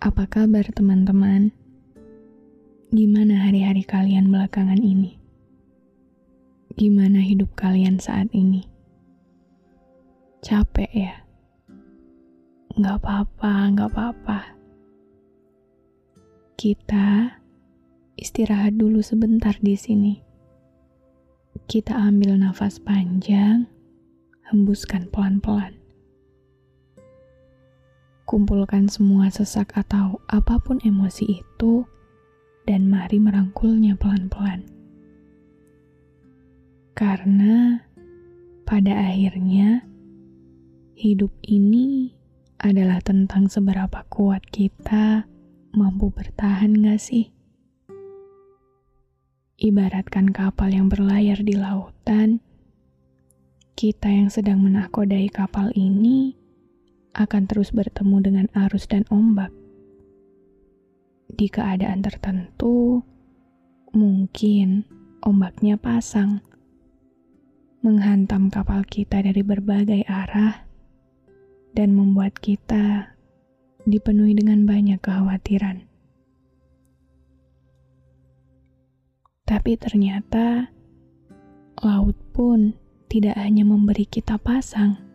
Apa 0.00 0.24
kabar 0.24 0.64
teman-teman? 0.72 1.52
Gimana 2.88 3.36
hari-hari 3.44 3.84
kalian 3.84 4.32
belakangan 4.32 4.80
ini? 4.80 5.20
Gimana 6.72 7.20
hidup 7.20 7.52
kalian 7.52 8.00
saat 8.00 8.32
ini? 8.32 8.64
Capek 10.40 10.88
ya? 10.88 11.20
Nggak 12.80 12.96
apa-apa, 13.04 13.52
nggak 13.76 13.90
apa-apa. 13.92 14.40
Kita 16.56 17.36
istirahat 18.16 18.80
dulu 18.80 19.04
sebentar 19.04 19.52
di 19.60 19.76
sini. 19.76 20.16
Kita 21.68 21.92
ambil 21.92 22.40
nafas 22.40 22.80
panjang, 22.80 23.68
hembuskan 24.48 25.12
pelan-pelan 25.12 25.79
kumpulkan 28.30 28.86
semua 28.86 29.26
sesak 29.26 29.74
atau 29.74 30.22
apa 30.30 30.62
pun 30.62 30.78
emosi 30.86 31.42
itu, 31.42 31.82
dan 32.62 32.86
mari 32.86 33.18
merangkulnya 33.18 33.98
pelan-pelan. 33.98 34.62
Karena 36.94 37.82
pada 38.62 39.10
akhirnya, 39.10 39.82
hidup 40.94 41.34
ini 41.42 42.14
adalah 42.62 43.02
tentang 43.02 43.50
seberapa 43.50 44.06
kuat 44.06 44.46
kita 44.54 45.26
mampu 45.74 46.14
bertahan 46.14 46.78
gak 46.86 47.02
sih? 47.02 47.34
Ibaratkan 49.58 50.30
kapal 50.30 50.70
yang 50.70 50.86
berlayar 50.86 51.42
di 51.42 51.58
lautan, 51.58 52.38
kita 53.74 54.06
yang 54.06 54.30
sedang 54.30 54.62
menakodai 54.62 55.26
kapal 55.34 55.74
ini 55.74 56.39
akan 57.14 57.42
terus 57.50 57.74
bertemu 57.74 58.16
dengan 58.22 58.46
arus 58.54 58.86
dan 58.86 59.02
ombak. 59.10 59.50
Di 61.30 61.46
keadaan 61.50 62.02
tertentu, 62.02 63.02
mungkin 63.94 64.86
ombaknya 65.22 65.78
pasang, 65.78 66.42
menghantam 67.82 68.50
kapal 68.50 68.86
kita 68.86 69.22
dari 69.22 69.42
berbagai 69.42 70.06
arah, 70.06 70.66
dan 71.74 71.94
membuat 71.94 72.38
kita 72.38 73.14
dipenuhi 73.86 74.34
dengan 74.34 74.66
banyak 74.66 74.98
kekhawatiran. 74.98 75.86
Tapi 79.46 79.74
ternyata 79.74 80.70
laut 81.82 82.14
pun 82.30 82.74
tidak 83.10 83.34
hanya 83.34 83.66
memberi 83.66 84.06
kita 84.06 84.38
pasang 84.38 85.09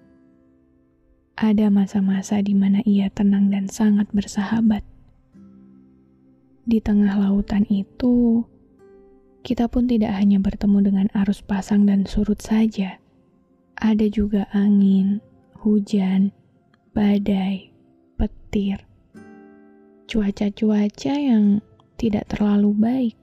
ada 1.36 1.68
masa-masa 1.68 2.40
di 2.40 2.56
mana 2.56 2.80
ia 2.88 3.12
tenang 3.12 3.52
dan 3.52 3.68
sangat 3.68 4.08
bersahabat. 4.16 4.88
Di 6.64 6.80
tengah 6.80 7.12
lautan 7.20 7.68
itu, 7.68 8.48
kita 9.44 9.68
pun 9.68 9.84
tidak 9.84 10.16
hanya 10.16 10.40
bertemu 10.40 10.80
dengan 10.82 11.08
arus 11.12 11.44
pasang 11.44 11.84
dan 11.84 12.08
surut 12.08 12.40
saja. 12.40 13.04
Ada 13.76 14.08
juga 14.08 14.48
angin, 14.56 15.20
hujan, 15.60 16.32
badai, 16.96 17.68
petir, 18.16 18.80
cuaca-cuaca 20.08 21.14
yang 21.20 21.60
tidak 22.00 22.32
terlalu 22.32 22.72
baik. 22.72 23.18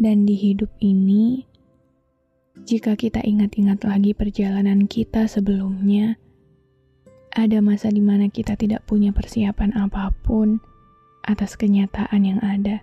Dan 0.00 0.24
di 0.24 0.32
hidup 0.32 0.72
ini, 0.80 1.44
jika 2.64 2.96
kita 2.96 3.20
ingat-ingat 3.20 3.84
lagi 3.84 4.16
perjalanan 4.16 4.88
kita 4.88 5.28
sebelumnya, 5.28 6.16
ada 7.36 7.60
masa 7.60 7.92
di 7.92 8.00
mana 8.00 8.32
kita 8.32 8.56
tidak 8.56 8.88
punya 8.88 9.12
persiapan 9.12 9.76
apa 9.76 10.08
pun 10.24 10.56
atas 11.28 11.58
kenyataan 11.58 12.22
yang 12.24 12.40
ada. 12.40 12.80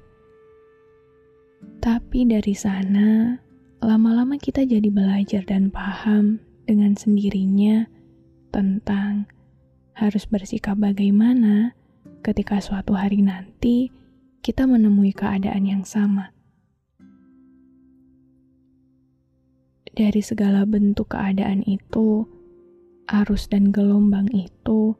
Tapi 1.81 2.29
dari 2.29 2.53
sana, 2.53 3.39
lama-lama 3.81 4.38
kita 4.38 4.62
jadi 4.62 4.94
belajar 4.94 5.41
dan 5.47 5.73
paham 5.73 6.38
dengan 6.69 6.94
sendirinya 6.94 7.89
tentang 8.53 9.25
harus 9.97 10.29
bersikap 10.29 10.78
bagaimana 10.78 11.73
ketika 12.22 12.62
suatu 12.62 12.94
hari 12.94 13.25
nanti 13.25 13.89
kita 14.44 14.67
menemui 14.67 15.16
keadaan 15.16 15.63
yang 15.66 15.83
sama. 15.88 16.32
Dari 19.93 20.25
segala 20.25 20.65
bentuk 20.65 21.13
keadaan 21.13 21.61
itu, 21.69 22.25
arus 23.05 23.45
dan 23.45 23.69
gelombang 23.69 24.25
itu, 24.33 24.97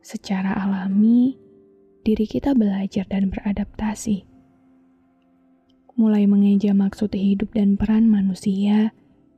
secara 0.00 0.54
alami, 0.54 1.34
diri 2.06 2.24
kita 2.30 2.54
belajar 2.54 3.04
dan 3.10 3.28
beradaptasi. 3.28 4.24
Mulai 5.98 6.24
mengeja 6.30 6.72
maksud 6.72 7.12
hidup 7.12 7.52
dan 7.52 7.76
peran 7.76 8.08
manusia 8.08 8.94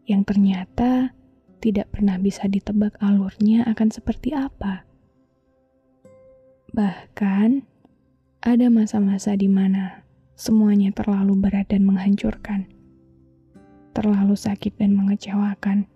yang 0.06 0.22
ternyata 0.22 1.10
tidak 1.58 1.90
pernah 1.90 2.20
bisa 2.20 2.46
ditebak 2.46 2.94
alurnya 3.00 3.66
akan 3.66 3.88
seperti 3.90 4.36
apa. 4.36 4.86
Bahkan, 6.76 7.64
ada 8.42 8.66
masa-masa 8.68 9.38
di 9.38 9.46
mana 9.46 10.02
semuanya 10.34 10.90
terlalu 10.90 11.38
berat 11.38 11.70
dan 11.70 11.86
menghancurkan 11.86 12.81
terlalu 13.92 14.36
sakit 14.36 14.76
dan 14.80 14.96
mengecewakan. 14.96 15.88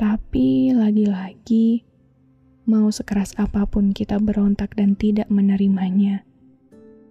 Tapi 0.00 0.72
lagi-lagi, 0.72 1.84
mau 2.64 2.88
sekeras 2.88 3.36
apa 3.36 3.68
pun 3.68 3.92
kita 3.92 4.16
berontak 4.16 4.72
dan 4.72 4.96
tidak 4.96 5.28
menerimanya, 5.28 6.24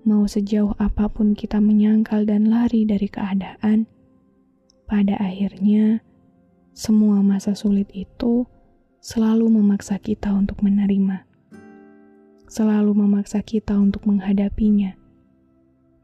mau 0.01 0.25
sejauh 0.25 0.73
apa 0.81 1.05
pun 1.05 1.37
kita 1.37 1.61
menyangkal 1.61 2.25
dan 2.25 2.49
lari 2.49 2.89
dari 2.89 3.05
keadaan, 3.05 3.85
pada 4.89 5.21
akhirnya 5.21 6.01
semua 6.73 7.21
masa 7.21 7.53
sulit 7.53 7.93
itu 7.93 8.49
selalu 9.05 9.51
memaksa 9.51 10.01
kita 10.01 10.33
untuk 10.33 10.65
menerima, 10.65 11.29
selalu 12.49 13.05
memaksa 13.05 13.45
kita 13.45 13.77
untuk 13.77 14.09
menghadapinya. 14.09 14.97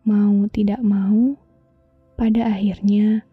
Mau 0.05 0.45
tidak 0.53 0.85
mau, 0.85 1.33
pada 2.15 2.47
akhirnya 2.47 3.27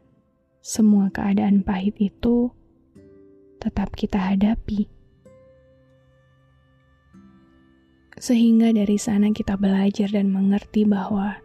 semua 0.63 1.11
keadaan 1.11 1.67
pahit 1.67 1.99
itu 1.99 2.51
tetap 3.63 3.95
kita 3.95 4.19
hadapi. 4.19 4.91
Sehingga 8.19 8.71
dari 8.71 8.99
sana 8.99 9.35
kita 9.35 9.59
belajar 9.59 10.11
dan 10.11 10.31
mengerti 10.31 10.87
bahwa 10.87 11.39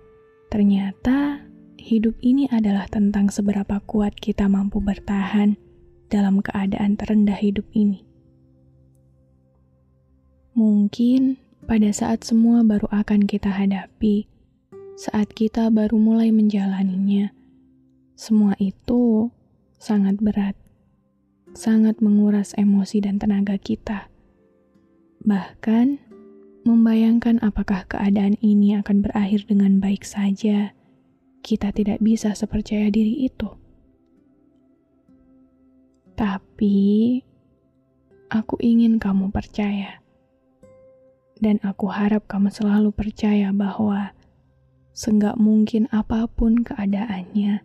ternyata 0.54 1.42
hidup 1.82 2.14
ini 2.22 2.46
adalah 2.54 2.86
tentang 2.90 3.34
seberapa 3.34 3.82
kuat 3.90 4.14
kita 4.18 4.46
mampu 4.46 4.78
bertahan 4.78 5.58
dalam 6.14 6.42
keadaan 6.42 6.94
terendah 6.98 7.38
hidup 7.38 7.66
ini. 7.74 8.06
Mungkin 10.58 11.38
pada 11.70 11.90
saat 11.94 12.26
semua 12.26 12.66
baru 12.66 12.90
akan 12.90 13.30
kita 13.30 13.50
hadapi, 13.54 14.26
saat 14.98 15.30
kita 15.38 15.70
baru 15.70 16.02
mulai 16.02 16.34
menjalaninya. 16.34 17.30
Semua 18.18 18.58
itu 18.58 19.30
sangat 19.78 20.18
berat, 20.18 20.58
sangat 21.54 22.02
menguras 22.02 22.58
emosi 22.58 23.06
dan 23.06 23.22
tenaga 23.22 23.62
kita. 23.62 24.10
Bahkan, 25.22 26.02
membayangkan 26.66 27.38
apakah 27.46 27.86
keadaan 27.86 28.42
ini 28.42 28.74
akan 28.82 29.06
berakhir 29.06 29.46
dengan 29.46 29.78
baik 29.78 30.02
saja, 30.02 30.74
kita 31.46 31.70
tidak 31.78 32.02
bisa 32.02 32.34
sepercaya 32.34 32.90
diri 32.90 33.30
itu. 33.30 33.54
Tapi, 36.18 37.22
aku 38.34 38.58
ingin 38.66 38.98
kamu 38.98 39.30
percaya. 39.30 40.02
Dan 41.38 41.62
aku 41.62 41.86
harap 41.94 42.26
kamu 42.26 42.50
selalu 42.50 42.90
percaya 42.90 43.54
bahwa 43.54 44.17
senggak 44.98 45.38
mungkin 45.38 45.86
apa 45.94 46.26
pun 46.26 46.66
keadaannya, 46.66 47.62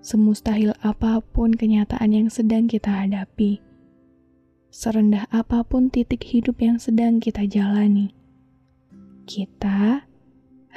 semustahil 0.00 0.72
apa 0.80 1.20
pun 1.20 1.52
kenyataan 1.52 2.16
yang 2.16 2.28
sedang 2.32 2.64
kita 2.64 2.88
hadapi, 2.88 3.60
serendah 4.72 5.28
apa 5.28 5.60
pun 5.68 5.92
titik 5.92 6.24
hidup 6.24 6.56
yang 6.64 6.80
sedang 6.80 7.20
kita 7.20 7.44
jalani, 7.44 8.16
kita 9.28 10.08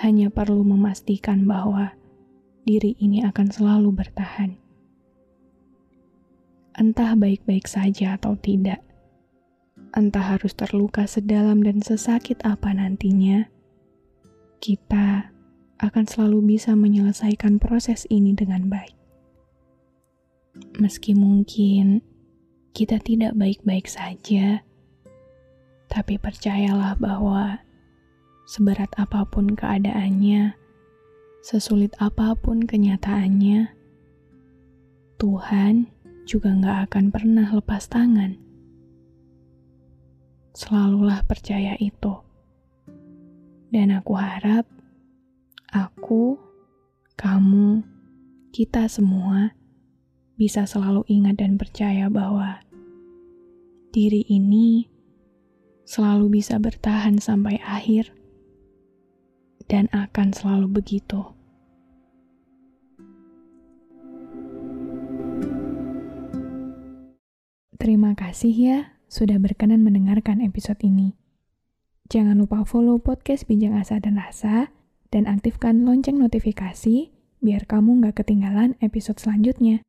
hanya 0.04 0.28
perlu 0.28 0.68
memastikan 0.68 1.48
bahwa 1.48 1.96
diri 2.68 3.00
ini 3.00 3.24
akan 3.24 3.48
selalu 3.48 3.96
bertahan. 4.04 4.60
Entah 6.76 7.16
baik-baik 7.16 7.72
saja 7.72 8.20
atau 8.20 8.36
tidak, 8.36 8.84
entah 9.96 10.36
harus 10.36 10.52
terluka 10.52 11.08
sedalam 11.08 11.64
dan 11.64 11.80
sesakit 11.80 12.36
apa 12.44 12.68
nantinya, 12.76 13.48
kita 14.60 15.39
akan 15.80 16.06
selalu 16.06 16.56
bisa 16.56 16.76
menyelesaikan 16.76 17.56
proses 17.58 18.04
ini 18.12 18.36
dengan 18.36 18.68
baik. 18.68 18.96
Meski 20.76 21.16
mungkin 21.16 22.04
kita 22.76 23.00
tidak 23.00 23.32
baik-baik 23.40 23.88
saja, 23.88 24.60
tapi 25.88 26.20
percayalah 26.20 27.00
bahwa 27.00 27.64
seberat 28.44 28.92
apa 29.00 29.24
pun 29.24 29.56
keadaannya, 29.56 30.54
sesulit 31.40 31.96
apa 32.04 32.36
pun 32.36 32.68
kenyataannya, 32.68 33.72
Tuhan 35.16 35.88
juga 36.28 36.54
nggak 36.54 36.78
akan 36.92 37.06
pernah 37.10 37.48
lepas 37.56 37.88
tangan. 37.88 38.36
Selalulah 40.54 41.24
percaya 41.24 41.80
itu. 41.80 42.20
Dan 43.70 43.94
aku 43.94 44.18
harap 44.18 44.79
aku, 45.74 46.38
kamu, 47.16 47.84
kita 48.50 48.90
semua 48.90 49.54
bisa 50.40 50.64
selalu 50.64 51.04
ingat 51.12 51.38
dan 51.38 51.60
percaya 51.60 52.08
bahwa 52.08 52.64
diri 53.92 54.24
ini 54.30 54.88
selalu 55.84 56.40
bisa 56.42 56.62
bertahan 56.62 57.18
sampai 57.18 57.58
akhir 57.66 58.14
dan 59.70 59.90
akan 59.94 60.34
selalu 60.34 60.82
begitu. 60.82 61.22
Terima 67.80 68.14
kasih 68.14 68.54
ya 68.54 68.78
sudah 69.10 69.42
berkenan 69.42 69.82
mendengarkan 69.82 70.46
episode 70.46 70.78
ini. 70.86 71.18
Jangan 72.10 72.38
lupa 72.42 72.66
follow 72.66 73.02
podcast 73.02 73.46
Bincang 73.50 73.78
Asa 73.78 73.98
dan 74.02 74.18
Rasa 74.18 74.79
dan 75.10 75.26
aktifkan 75.26 75.86
lonceng 75.86 76.22
notifikasi 76.22 77.10
biar 77.42 77.64
kamu 77.66 78.04
nggak 78.04 78.22
ketinggalan 78.22 78.76
episode 78.84 79.18
selanjutnya. 79.18 79.82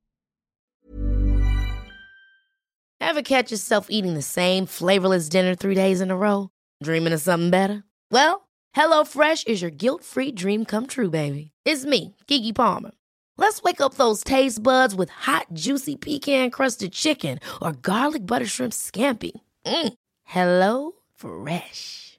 Ever 3.00 3.22
catch 3.22 3.50
yourself 3.50 3.88
eating 3.90 4.14
the 4.14 4.22
same 4.22 4.67
flavorless 4.67 5.28
dinner 5.28 5.56
three 5.56 5.75
days 5.75 6.00
in 6.00 6.11
a 6.12 6.17
row? 6.17 6.52
Dreaming 6.82 7.12
of 7.12 7.20
something 7.20 7.50
better? 7.50 7.82
Well, 8.12 8.46
HelloFresh 8.76 9.49
is 9.49 9.61
your 9.61 9.72
guilt-free 9.72 10.32
dream 10.32 10.64
come 10.64 10.87
true, 10.87 11.11
baby. 11.11 11.50
It's 11.64 11.84
me, 11.84 12.14
Kiki 12.28 12.52
Palmer. 12.52 12.93
Let's 13.37 13.62
wake 13.62 13.81
up 13.81 13.94
those 13.94 14.23
taste 14.23 14.62
buds 14.62 14.94
with 14.94 15.08
hot, 15.11 15.46
juicy 15.52 15.96
pecan-crusted 15.96 16.93
chicken 16.93 17.40
or 17.61 17.73
garlic 17.73 18.26
butter 18.26 18.46
shrimp 18.46 18.73
scampi. 18.73 19.32
Mm. 19.66 19.93
Hello 20.25 20.93
Fresh. 21.16 22.19